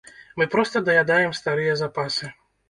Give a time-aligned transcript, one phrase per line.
[0.41, 2.33] Мы проста даядаем старыя запасы.